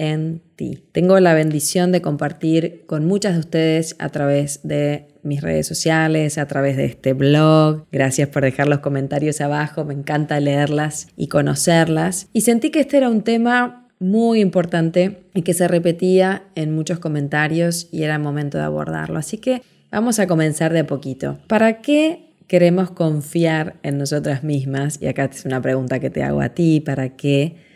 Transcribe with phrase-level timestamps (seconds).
[0.00, 0.82] en ti.
[0.92, 6.38] Tengo la bendición de compartir con muchas de ustedes a través de mis redes sociales,
[6.38, 7.84] a través de este blog.
[7.92, 12.28] Gracias por dejar los comentarios abajo, me encanta leerlas y conocerlas.
[12.32, 16.98] Y sentí que este era un tema muy importante y que se repetía en muchos
[16.98, 19.18] comentarios y era momento de abordarlo.
[19.18, 19.60] Así que
[19.92, 21.36] vamos a comenzar de a poquito.
[21.46, 24.96] ¿Para qué queremos confiar en nosotras mismas?
[25.02, 27.68] Y acá es una pregunta que te hago a ti, ¿para qué?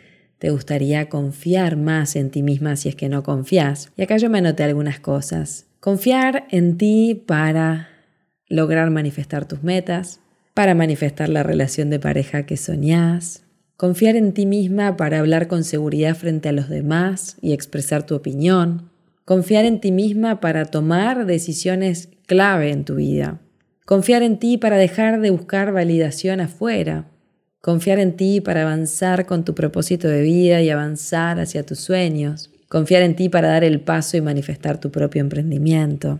[0.45, 3.91] Te gustaría confiar más en ti misma si es que no confías.
[3.97, 5.65] Y acá yo me anoté algunas cosas.
[5.79, 7.89] Confiar en ti para
[8.47, 10.19] lograr manifestar tus metas,
[10.53, 13.41] para manifestar la relación de pareja que soñás,
[13.75, 18.13] confiar en ti misma para hablar con seguridad frente a los demás y expresar tu
[18.13, 18.91] opinión,
[19.25, 23.41] confiar en ti misma para tomar decisiones clave en tu vida,
[23.83, 27.07] confiar en ti para dejar de buscar validación afuera,
[27.65, 32.51] Confiar en ti para avanzar con tu propósito de vida y avanzar hacia tus sueños.
[32.67, 36.19] Confiar en ti para dar el paso y manifestar tu propio emprendimiento.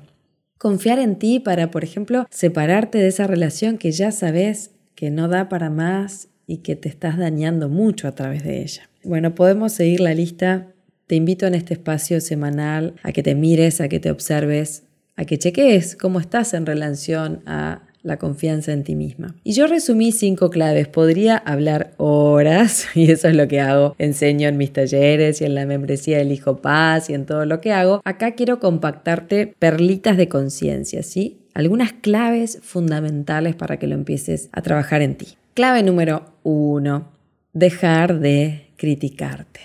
[0.57, 5.27] Confiar en ti para, por ejemplo, separarte de esa relación que ya sabes que no
[5.27, 8.89] da para más y que te estás dañando mucho a través de ella.
[9.03, 10.73] Bueno, podemos seguir la lista.
[11.05, 14.81] Te invito en este espacio semanal a que te mires, a que te observes,
[15.15, 19.35] a que cheques cómo estás en relación a la confianza en ti misma.
[19.43, 24.47] Y yo resumí cinco claves, podría hablar horas y eso es lo que hago, enseño
[24.47, 27.73] en mis talleres y en la membresía del Hijo Paz y en todo lo que
[27.73, 28.01] hago.
[28.05, 31.41] Acá quiero compactarte perlitas de conciencia, ¿sí?
[31.53, 35.37] Algunas claves fundamentales para que lo empieces a trabajar en ti.
[35.53, 37.11] Clave número uno,
[37.53, 39.61] dejar de criticarte.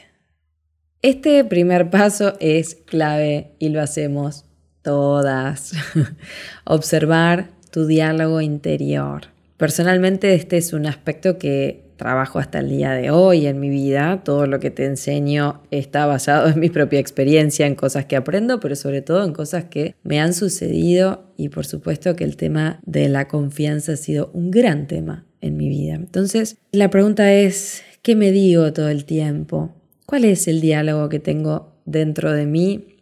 [1.02, 4.44] Este primer paso es clave y lo hacemos
[4.82, 5.72] todas.
[6.64, 9.26] Observar tu diálogo interior.
[9.56, 14.22] Personalmente este es un aspecto que trabajo hasta el día de hoy en mi vida.
[14.24, 18.58] Todo lo que te enseño está basado en mi propia experiencia, en cosas que aprendo,
[18.58, 22.80] pero sobre todo en cosas que me han sucedido y por supuesto que el tema
[22.86, 25.94] de la confianza ha sido un gran tema en mi vida.
[25.94, 29.74] Entonces, la pregunta es, ¿qué me digo todo el tiempo?
[30.06, 32.96] ¿Cuál es el diálogo que tengo dentro de mí?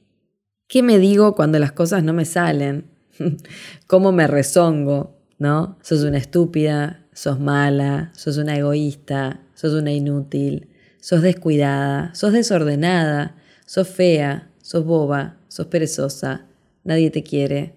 [0.66, 2.97] ¿Qué me digo cuando las cosas no me salen?
[3.86, 5.78] cómo me rezongo, ¿no?
[5.82, 10.68] Sos una estúpida, sos mala, sos una egoísta, sos una inútil,
[11.00, 13.36] sos descuidada, sos desordenada,
[13.66, 16.46] sos fea, sos boba, sos perezosa,
[16.84, 17.74] nadie te quiere,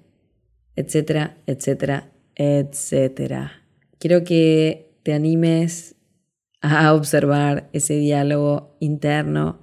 [0.75, 3.63] etcétera, etcétera, etcétera.
[3.97, 5.95] Quiero que te animes
[6.61, 9.60] a observar ese diálogo interno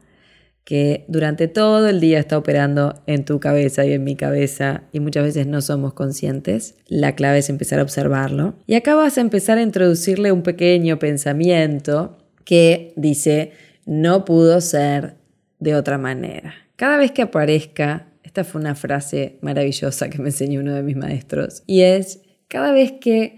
[0.68, 5.00] que durante todo el día está operando en tu cabeza y en mi cabeza y
[5.00, 6.74] muchas veces no somos conscientes.
[6.88, 8.52] La clave es empezar a observarlo.
[8.66, 13.52] Y acá vas a empezar a introducirle un pequeño pensamiento que dice,
[13.86, 15.14] no pudo ser
[15.58, 16.52] de otra manera.
[16.76, 20.96] Cada vez que aparezca, esta fue una frase maravillosa que me enseñó uno de mis
[20.96, 23.37] maestros, y es, cada vez que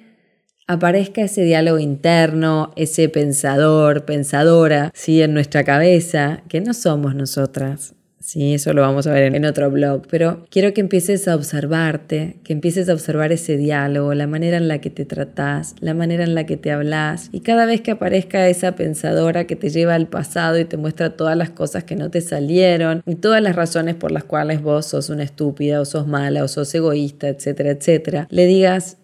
[0.70, 5.20] aparezca ese diálogo interno, ese pensador, pensadora, ¿sí?
[5.20, 7.94] en nuestra cabeza, que no somos nosotras.
[8.20, 12.36] Sí, eso lo vamos a ver en otro blog, pero quiero que empieces a observarte,
[12.44, 16.22] que empieces a observar ese diálogo, la manera en la que te tratás, la manera
[16.22, 19.97] en la que te hablas, y cada vez que aparezca esa pensadora que te lleva
[19.97, 23.56] al pasado y te muestra todas las cosas que no te salieron y todas las
[23.56, 27.70] razones por las cuales vos sos una estúpida o sos mala o sos egoísta, etcétera,
[27.70, 28.98] etcétera, le digas,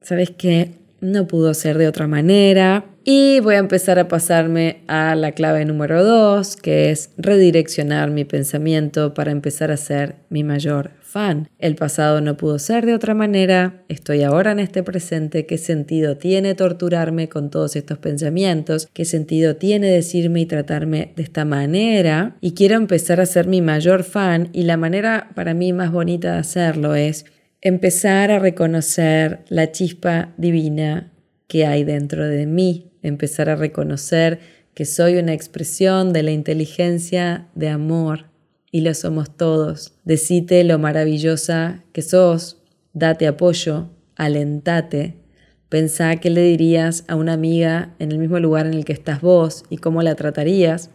[0.00, 0.81] ¿sabes qué?
[1.02, 2.86] No pudo ser de otra manera.
[3.04, 8.24] Y voy a empezar a pasarme a la clave número dos, que es redireccionar mi
[8.24, 11.48] pensamiento para empezar a ser mi mayor fan.
[11.58, 16.16] El pasado no pudo ser de otra manera, estoy ahora en este presente, ¿qué sentido
[16.16, 18.88] tiene torturarme con todos estos pensamientos?
[18.94, 22.36] ¿Qué sentido tiene decirme y tratarme de esta manera?
[22.40, 26.34] Y quiero empezar a ser mi mayor fan y la manera para mí más bonita
[26.34, 27.26] de hacerlo es
[27.62, 31.12] empezar a reconocer la chispa divina
[31.46, 34.40] que hay dentro de mí, empezar a reconocer
[34.74, 38.26] que soy una expresión de la inteligencia de amor
[38.72, 39.94] y lo somos todos.
[40.04, 42.60] Decite lo maravillosa que sos,
[42.94, 45.18] date apoyo, alentate,
[45.68, 49.20] pensá qué le dirías a una amiga en el mismo lugar en el que estás
[49.20, 50.90] vos y cómo la tratarías.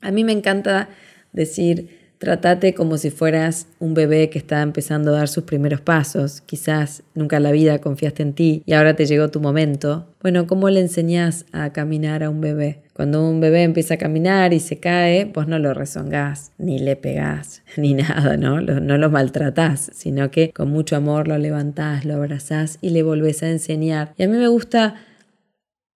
[0.00, 0.88] A mí me encanta
[1.32, 6.40] decir Tratate como si fueras un bebé que está empezando a dar sus primeros pasos.
[6.40, 10.06] Quizás nunca en la vida confiaste en ti y ahora te llegó tu momento.
[10.22, 12.80] Bueno, ¿cómo le enseñás a caminar a un bebé?
[12.94, 16.96] Cuando un bebé empieza a caminar y se cae, vos no lo rezongás, ni le
[16.96, 18.62] pegás, ni nada, ¿no?
[18.62, 23.42] No lo maltratás, sino que con mucho amor lo levantás, lo abrazás y le volvés
[23.42, 24.14] a enseñar.
[24.16, 24.94] Y a mí me gusta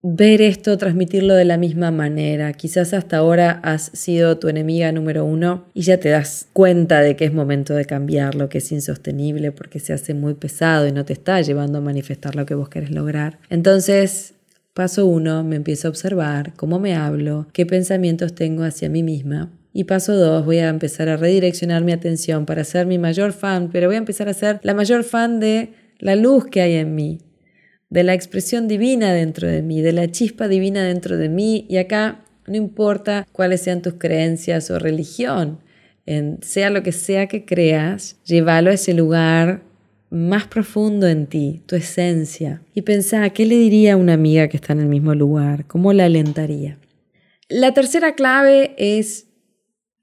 [0.02, 2.52] ver esto, transmitirlo de la misma manera.
[2.54, 7.16] Quizás hasta ahora has sido tu enemiga número uno y ya te das cuenta de
[7.16, 11.04] que es momento de cambiarlo, que es insostenible porque se hace muy pesado y no
[11.04, 13.38] te está llevando a manifestar lo que vos querés lograr.
[13.50, 14.34] Entonces,
[14.72, 19.50] paso uno, me empiezo a observar cómo me hablo, qué pensamientos tengo hacia mí misma.
[19.72, 23.68] Y paso dos, voy a empezar a redireccionar mi atención para ser mi mayor fan,
[23.70, 26.94] pero voy a empezar a ser la mayor fan de la luz que hay en
[26.94, 27.18] mí,
[27.90, 31.66] de la expresión divina dentro de mí, de la chispa divina dentro de mí.
[31.68, 35.58] Y acá no importa cuáles sean tus creencias o religión,
[36.06, 39.62] en, sea lo que sea que creas, llévalo a ese lugar
[40.10, 42.62] más profundo en ti, tu esencia.
[42.74, 45.66] Y pensá, ¿qué le diría a una amiga que está en el mismo lugar?
[45.66, 46.78] ¿Cómo la alentaría?
[47.48, 49.28] La tercera clave es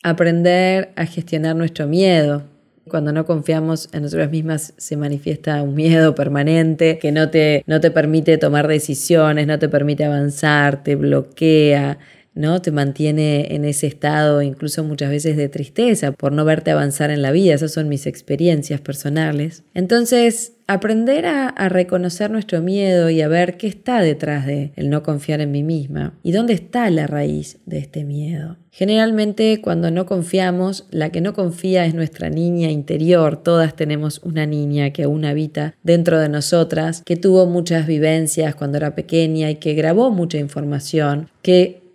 [0.04, 2.44] aprender a gestionar nuestro miedo.
[2.88, 7.80] Cuando no confiamos en nosotras mismas se manifiesta un miedo permanente que no te, no
[7.80, 12.00] te permite tomar decisiones, no te permite avanzar, te bloquea,
[12.34, 12.62] ¿no?
[12.62, 17.22] Te mantiene en ese estado incluso muchas veces de tristeza por no verte avanzar en
[17.22, 17.56] la vida.
[17.56, 19.64] Esas son mis experiencias personales.
[19.74, 25.02] Entonces, aprender a, reconocer nuestro miedo y a ver qué está detrás de el no
[25.02, 28.58] confiar en mí misma y dónde está la raíz de este miedo.
[28.72, 33.42] Generalmente cuando no confiamos, la que no confía es nuestra niña interior.
[33.42, 38.78] Todas tenemos una niña que aún habita dentro de nosotras, que tuvo muchas vivencias cuando
[38.78, 41.87] era pequeña y que grabó mucha información, que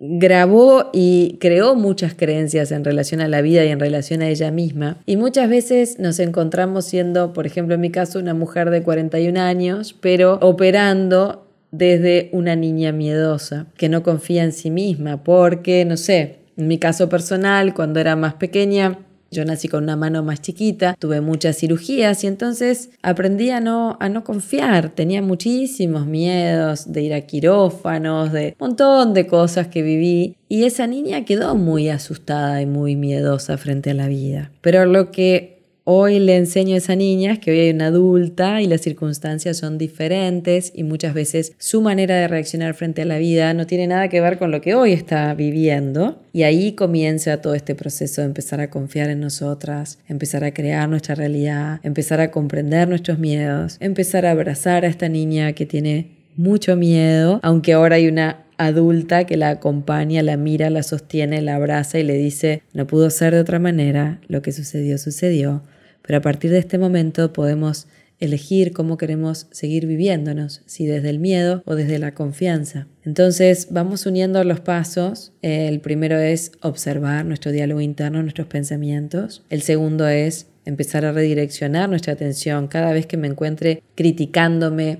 [0.00, 4.50] grabó y creó muchas creencias en relación a la vida y en relación a ella
[4.50, 4.96] misma.
[5.04, 9.38] Y muchas veces nos encontramos siendo, por ejemplo, en mi caso, una mujer de 41
[9.38, 15.96] años, pero operando desde una niña miedosa, que no confía en sí misma, porque, no
[15.96, 18.98] sé, en mi caso personal, cuando era más pequeña,
[19.30, 23.96] yo nací con una mano más chiquita, tuve muchas cirugías y entonces aprendí a no,
[24.00, 24.90] a no confiar.
[24.90, 30.36] Tenía muchísimos miedos de ir a quirófanos, de un montón de cosas que viví.
[30.48, 34.50] Y esa niña quedó muy asustada y muy miedosa frente a la vida.
[34.62, 38.66] Pero lo que Hoy le enseño a esa niña que hoy hay una adulta y
[38.66, 43.54] las circunstancias son diferentes y muchas veces su manera de reaccionar frente a la vida
[43.54, 46.20] no tiene nada que ver con lo que hoy está viviendo.
[46.32, 50.88] Y ahí comienza todo este proceso de empezar a confiar en nosotras, empezar a crear
[50.88, 56.19] nuestra realidad, empezar a comprender nuestros miedos, empezar a abrazar a esta niña que tiene
[56.40, 61.56] mucho miedo, aunque ahora hay una adulta que la acompaña, la mira, la sostiene, la
[61.56, 65.62] abraza y le dice, no pudo ser de otra manera, lo que sucedió sucedió,
[66.02, 67.86] pero a partir de este momento podemos
[68.20, 72.86] elegir cómo queremos seguir viviéndonos, si desde el miedo o desde la confianza.
[73.04, 75.32] Entonces vamos uniendo los pasos.
[75.40, 79.42] El primero es observar nuestro diálogo interno, nuestros pensamientos.
[79.48, 84.98] El segundo es empezar a redireccionar nuestra atención cada vez que me encuentre criticándome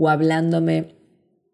[0.00, 0.94] o hablándome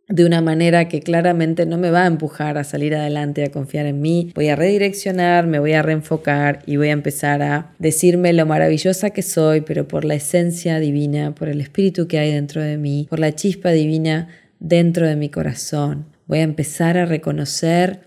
[0.09, 3.87] de una manera que claramente no me va a empujar a salir adelante, a confiar
[3.87, 4.31] en mí.
[4.37, 9.11] Voy a redireccionar, me voy a reenfocar y voy a empezar a decirme lo maravillosa
[9.11, 13.09] que soy, pero por la esencia divina, por el espíritu que hay dentro de mí,
[13.11, 14.29] por la chispa divina
[14.61, 16.07] dentro de mi corazón.
[16.27, 18.03] Voy a empezar a reconocer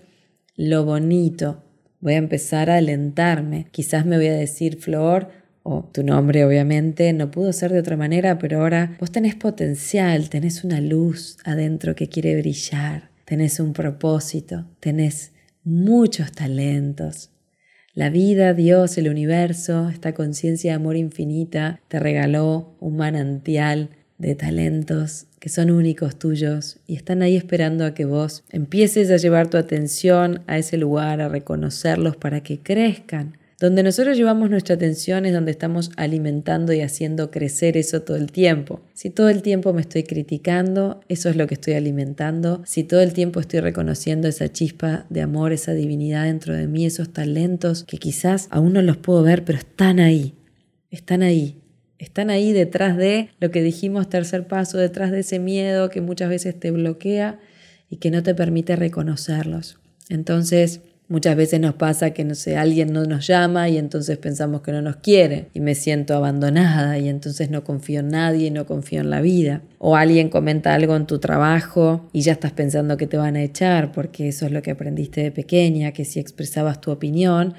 [0.56, 1.62] lo bonito.
[2.00, 3.66] Voy a empezar a alentarme.
[3.72, 5.28] Quizás me voy a decir, Flor,
[5.92, 10.64] tu nombre obviamente, no pudo ser de otra manera, pero ahora vos tenés potencial, tenés
[10.64, 15.32] una luz adentro que quiere brillar, tenés un propósito, tenés
[15.64, 17.30] muchos talentos.
[17.94, 24.34] La vida, Dios, el universo, esta conciencia de amor infinita te regaló un manantial de
[24.34, 29.48] talentos que son únicos tuyos y están ahí esperando a que vos empieces a llevar
[29.48, 35.26] tu atención a ese lugar, a reconocerlos para que crezcan donde nosotros llevamos nuestra atención
[35.26, 38.80] es donde estamos alimentando y haciendo crecer eso todo el tiempo.
[38.94, 42.62] Si todo el tiempo me estoy criticando, eso es lo que estoy alimentando.
[42.64, 46.86] Si todo el tiempo estoy reconociendo esa chispa de amor, esa divinidad dentro de mí,
[46.86, 50.34] esos talentos que quizás aún no los puedo ver, pero están ahí,
[50.90, 51.60] están ahí.
[51.98, 56.30] Están ahí detrás de lo que dijimos tercer paso, detrás de ese miedo que muchas
[56.30, 57.38] veces te bloquea
[57.90, 59.78] y que no te permite reconocerlos.
[60.08, 64.60] Entonces, Muchas veces nos pasa que, no sé, alguien no nos llama y entonces pensamos
[64.60, 68.50] que no nos quiere y me siento abandonada y entonces no confío en nadie y
[68.52, 69.60] no confío en la vida.
[69.78, 73.42] O alguien comenta algo en tu trabajo y ya estás pensando que te van a
[73.42, 77.54] echar porque eso es lo que aprendiste de pequeña, que si expresabas tu opinión,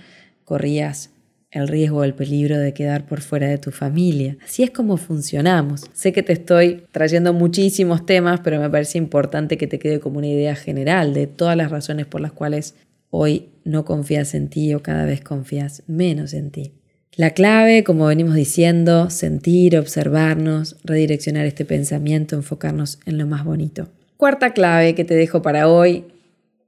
[0.46, 1.10] corrías
[1.52, 4.38] el riesgo o el peligro de quedar por fuera de tu familia.
[4.46, 5.84] Así es como funcionamos.
[5.92, 10.20] Sé que te estoy trayendo muchísimos temas, pero me parece importante que te quede como
[10.20, 12.76] una idea general de todas las razones por las cuales
[13.12, 16.74] hoy no confías en ti o cada vez confías menos en ti.
[17.16, 23.90] La clave, como venimos diciendo, sentir, observarnos, redireccionar este pensamiento, enfocarnos en lo más bonito.
[24.18, 26.06] Cuarta clave que te dejo para hoy,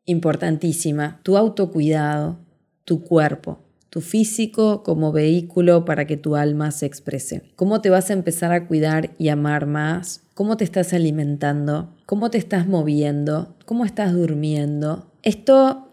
[0.06, 2.38] importantísima, tu autocuidado,
[2.84, 7.44] tu cuerpo tu físico como vehículo para que tu alma se exprese.
[7.56, 10.24] ¿Cómo te vas a empezar a cuidar y amar más?
[10.34, 11.94] ¿Cómo te estás alimentando?
[12.08, 13.54] ¿Cómo te estás moviendo?
[13.68, 15.12] ¿Cómo estás durmiendo?
[15.22, 15.92] Esto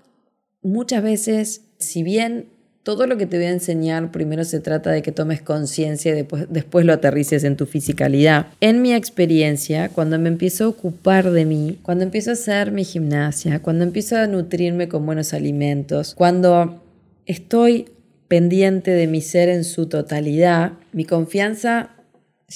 [0.63, 2.47] muchas veces, si bien
[2.83, 6.15] todo lo que te voy a enseñar primero se trata de que tomes conciencia y
[6.15, 8.47] después, después, lo aterrices en tu fisicalidad.
[8.61, 12.85] En mi experiencia, cuando me empiezo a ocupar de mí, cuando empiezo a hacer mi
[12.85, 16.83] gimnasia, cuando empiezo a nutrirme con buenos alimentos, cuando
[17.27, 17.91] estoy
[18.29, 21.91] pendiente de mi ser en su totalidad, mi confianza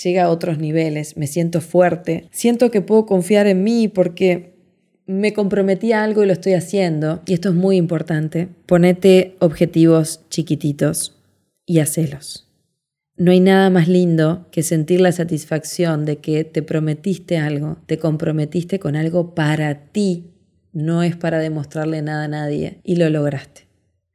[0.03, 4.54] llega a otros niveles, me siento fuerte, siento que puedo confiar en mí porque
[5.07, 10.21] me comprometí a algo y lo estoy haciendo, y esto es muy importante, ponete objetivos
[10.31, 11.17] chiquititos
[11.67, 12.49] y hacelos.
[13.17, 17.99] No hay nada más lindo que sentir la satisfacción de que te prometiste algo, te
[17.99, 20.31] comprometiste con algo para ti,
[20.73, 23.69] no es para demostrarle nada a nadie, y lo lograste.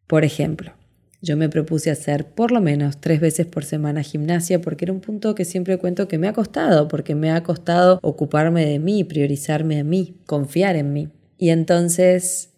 [0.07, 0.73] Por ejemplo,
[1.21, 5.01] yo me propuse hacer por lo menos tres veces por semana gimnasia porque era un
[5.01, 9.03] punto que siempre cuento que me ha costado, porque me ha costado ocuparme de mí,
[9.03, 11.09] priorizarme a mí, confiar en mí.
[11.37, 12.51] Y entonces,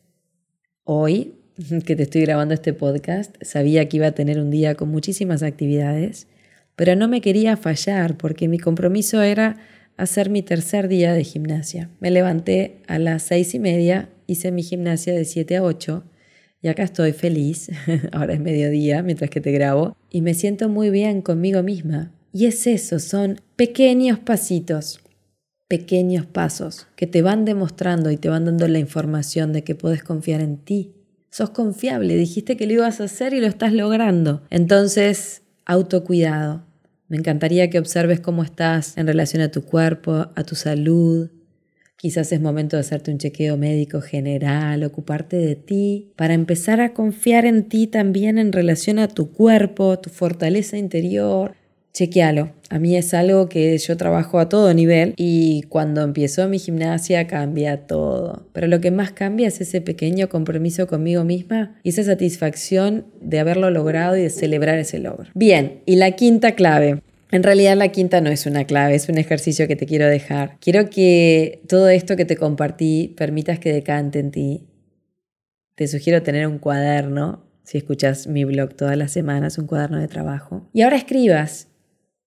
[0.84, 1.36] hoy
[1.86, 5.42] que te estoy grabando este podcast, sabía que iba a tener un día con muchísimas
[5.42, 6.28] actividades,
[6.76, 9.58] pero no me quería fallar porque mi compromiso era
[9.98, 11.90] hacer mi tercer día de gimnasia.
[12.00, 16.04] Me levanté a las seis y media, hice mi gimnasia de 7 a 8
[16.62, 17.70] y acá estoy feliz,
[18.12, 22.12] ahora es mediodía mientras que te grabo, y me siento muy bien conmigo misma.
[22.34, 25.02] Y es eso, son pequeños pasitos,
[25.68, 30.04] pequeños pasos que te van demostrando y te van dando la información de que puedes
[30.04, 30.94] confiar en ti.
[31.30, 34.42] Sos confiable, dijiste que lo ibas a hacer y lo estás logrando.
[34.50, 36.66] Entonces, autocuidado.
[37.08, 41.30] Me encantaría que observes cómo estás en relación a tu cuerpo, a tu salud,
[42.02, 46.96] Quizás es momento de hacerte un chequeo médico general, ocuparte de ti, para empezar a
[46.96, 51.54] confiar en ti también en relación a tu cuerpo, tu fortaleza interior.
[51.94, 52.54] Chequealo.
[52.72, 57.28] A mí es algo que yo trabajo a todo nivel y cuando empiezo mi gimnasia
[57.28, 58.48] cambia todo.
[58.52, 63.40] Pero lo que más cambia es ese pequeño compromiso conmigo misma y esa satisfacción de
[63.40, 65.30] haberlo logrado y de celebrar ese logro.
[65.36, 67.02] Bien, y la quinta clave,
[67.32, 70.58] en realidad la quinta no es una clave, es un ejercicio que te quiero dejar.
[70.60, 74.68] Quiero que todo esto que te compartí permitas que decante en ti.
[75.76, 80.08] Te sugiero tener un cuaderno, si escuchas mi blog todas las semanas, un cuaderno de
[80.08, 80.70] trabajo.
[80.74, 81.70] Y ahora escribas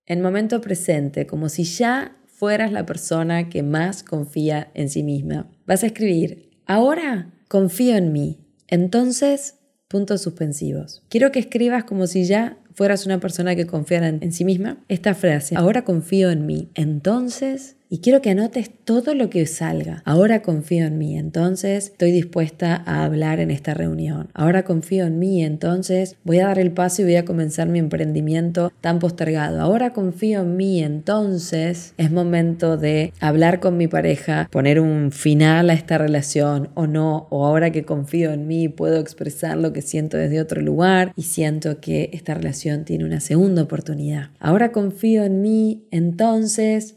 [0.06, 5.50] en momento presente, como si ya fueras la persona que más confía en sí misma.
[5.66, 8.38] Vas a escribir, ahora confío en mí.
[8.68, 9.56] Entonces,
[9.88, 11.04] puntos suspensivos.
[11.08, 15.14] Quiero que escribas como si ya fueras una persona que confiara en, sí misma, esta
[15.14, 20.02] frase, ahora confío en mí, entonces y quiero que anotes todo lo que salga.
[20.04, 24.30] Ahora confío en mí, entonces estoy dispuesta a hablar en esta reunión.
[24.34, 27.78] Ahora confío en mí, entonces voy a dar el paso y voy a comenzar mi
[27.78, 29.60] emprendimiento tan postergado.
[29.60, 35.70] Ahora confío en mí, entonces es momento de hablar con mi pareja, poner un final
[35.70, 39.82] a esta relación o no, o ahora que confío en mí puedo expresar lo que
[39.82, 44.30] siento desde otro lugar y siento que esta relación tiene una segunda oportunidad.
[44.40, 46.96] Ahora confío en mí, entonces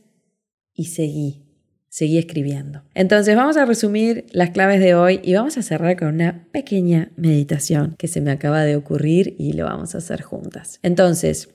[0.78, 1.44] y seguí,
[1.90, 2.84] seguí escribiendo.
[2.94, 7.12] Entonces vamos a resumir las claves de hoy y vamos a cerrar con una pequeña
[7.18, 10.80] meditación que se me acaba de ocurrir y lo vamos a hacer juntas.
[10.84, 11.50] Entonces,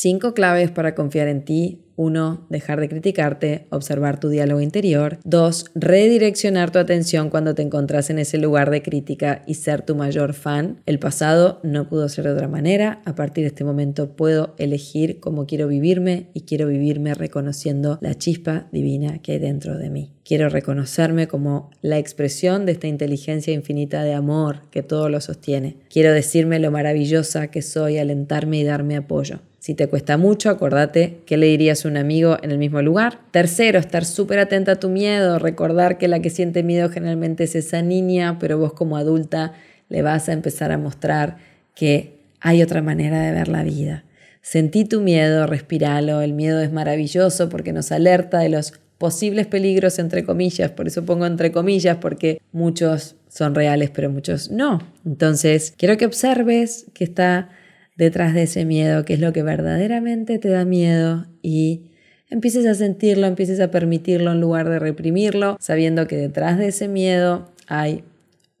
[0.00, 2.46] cinco claves para confiar en ti 1.
[2.50, 5.18] Dejar de criticarte, observar tu diálogo interior.
[5.24, 5.72] 2.
[5.74, 10.34] Redireccionar tu atención cuando te encontrás en ese lugar de crítica y ser tu mayor
[10.34, 10.80] fan.
[10.86, 13.02] El pasado no pudo ser de otra manera.
[13.04, 18.14] A partir de este momento puedo elegir cómo quiero vivirme y quiero vivirme reconociendo la
[18.14, 20.12] chispa divina que hay dentro de mí.
[20.24, 25.78] Quiero reconocerme como la expresión de esta inteligencia infinita de amor que todo lo sostiene.
[25.90, 29.40] Quiero decirme lo maravillosa que soy, alentarme y darme apoyo.
[29.68, 33.20] Si te cuesta mucho, acordate que le dirías a un amigo en el mismo lugar.
[33.32, 37.54] Tercero, estar súper atenta a tu miedo, recordar que la que siente miedo generalmente es
[37.54, 39.52] esa niña, pero vos como adulta
[39.90, 41.36] le vas a empezar a mostrar
[41.74, 44.04] que hay otra manera de ver la vida.
[44.40, 49.98] Sentí tu miedo, respiralo, el miedo es maravilloso porque nos alerta de los posibles peligros
[49.98, 54.80] entre comillas, por eso pongo entre comillas, porque muchos son reales, pero muchos no.
[55.04, 57.50] Entonces, quiero que observes que está
[57.98, 61.90] detrás de ese miedo, qué es lo que verdaderamente te da miedo y
[62.30, 66.88] empieces a sentirlo, empieces a permitirlo en lugar de reprimirlo, sabiendo que detrás de ese
[66.88, 68.04] miedo hay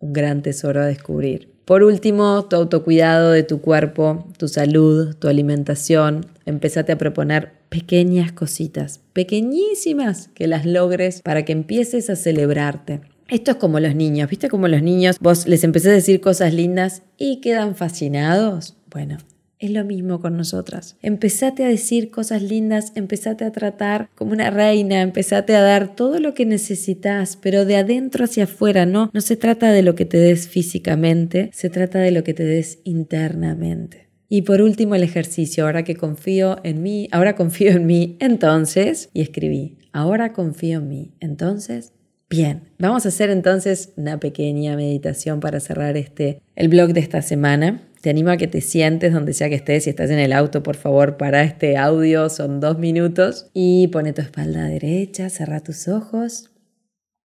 [0.00, 1.48] un gran tesoro a descubrir.
[1.64, 6.26] Por último, tu autocuidado de tu cuerpo, tu salud, tu alimentación.
[6.46, 13.02] Empezate a proponer pequeñas cositas, pequeñísimas, que las logres para que empieces a celebrarte.
[13.28, 14.48] Esto es como los niños, ¿viste?
[14.48, 18.77] Como los niños, vos les empecé a decir cosas lindas y quedan fascinados.
[18.90, 19.18] Bueno,
[19.58, 20.96] es lo mismo con nosotras.
[21.02, 26.20] Empezate a decir cosas lindas, empezate a tratar como una reina, empezate a dar todo
[26.20, 29.10] lo que necesitas, pero de adentro hacia afuera, ¿no?
[29.12, 32.44] No se trata de lo que te des físicamente, se trata de lo que te
[32.44, 34.08] des internamente.
[34.28, 39.08] Y por último el ejercicio, ahora que confío en mí, ahora confío en mí, entonces,
[39.14, 41.92] y escribí, ahora confío en mí, entonces,
[42.30, 47.22] Bien, vamos a hacer entonces una pequeña meditación para cerrar este el blog de esta
[47.22, 47.87] semana.
[48.00, 49.84] Te animo a que te sientes donde sea que estés.
[49.84, 52.28] Si estás en el auto, por favor, para este audio.
[52.28, 53.50] Son dos minutos.
[53.54, 56.50] Y pone tu espalda derecha, cerra tus ojos.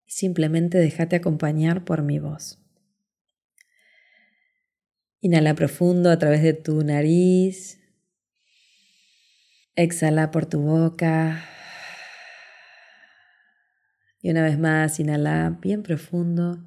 [0.08, 2.60] Y simplemente déjate acompañar por mi voz.
[5.22, 7.80] Inhala profundo a través de tu nariz.
[9.76, 11.46] Exhala por tu boca.
[14.22, 16.58] Y una vez más, inhala bien profundo.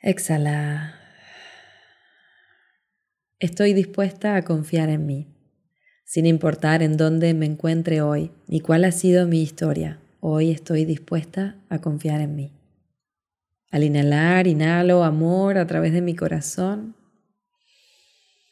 [0.00, 1.03] Exhala.
[3.44, 5.26] Estoy dispuesta a confiar en mí,
[6.06, 10.00] sin importar en dónde me encuentre hoy ni cuál ha sido mi historia.
[10.20, 12.52] Hoy estoy dispuesta a confiar en mí.
[13.70, 16.96] Al inhalar, inhalo amor a través de mi corazón.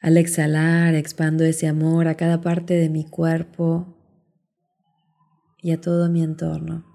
[0.03, 3.97] Al exhalar, expando ese amor a cada parte de mi cuerpo,
[5.63, 6.92] y a todo mi entorno.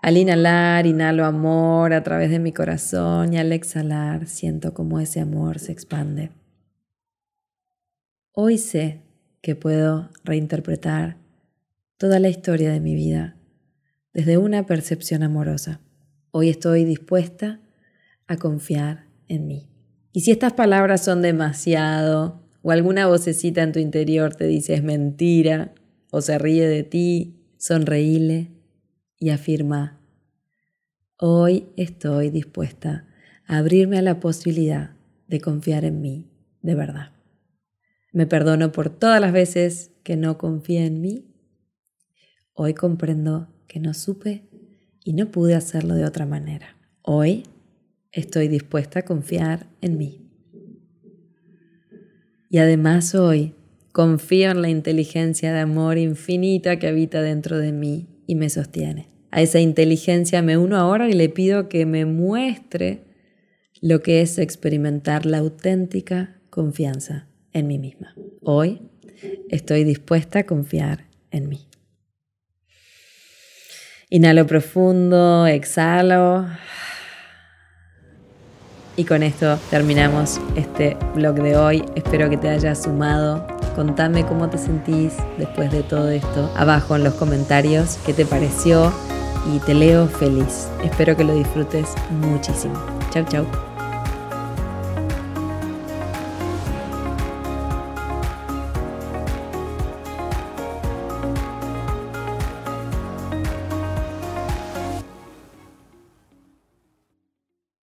[0.00, 5.20] Al inhalar, inhalo amor a través de mi corazón y al exhalar siento como ese
[5.20, 6.30] amor se expande.
[8.32, 9.02] Hoy sé
[9.42, 11.16] que puedo reinterpretar
[11.96, 13.36] toda la historia de mi vida
[14.14, 15.80] desde una percepción amorosa.
[16.30, 17.60] Hoy estoy dispuesta
[18.28, 19.68] a confiar en mí.
[20.12, 24.82] Y si estas palabras son demasiado o alguna vocecita en tu interior te dice es
[24.82, 25.72] mentira,
[26.10, 28.52] o se ríe de ti, sonreíle
[29.18, 29.97] y afirma,
[31.18, 33.06] hoy estoy dispuesta
[33.46, 36.30] a abrirme a la posibilidad de confiar en mí
[36.62, 37.12] de verdad.
[38.12, 41.26] Me perdono por todas las veces que no confié en mí.
[42.54, 44.48] Hoy comprendo que no supe
[45.04, 46.76] y no pude hacerlo de otra manera.
[47.02, 47.44] Hoy
[48.12, 50.24] estoy dispuesta a confiar en mí.
[52.50, 53.54] Y además hoy
[53.98, 59.08] Confío en la inteligencia de amor infinita que habita dentro de mí y me sostiene.
[59.30, 63.04] A esa inteligencia me uno ahora y le pido que me muestre
[63.80, 68.14] lo que es experimentar la auténtica confianza en mí misma.
[68.42, 68.82] Hoy
[69.48, 71.68] estoy dispuesta a confiar en mí.
[74.10, 76.46] Inhalo profundo, exhalo.
[78.96, 81.84] Y con esto terminamos este blog de hoy.
[81.94, 87.04] Espero que te haya sumado Contame cómo te sentís después de todo esto abajo en
[87.04, 88.92] los comentarios, qué te pareció
[89.46, 90.68] y te leo feliz.
[90.82, 92.74] Espero que lo disfrutes muchísimo.
[93.10, 93.77] Chau, chau.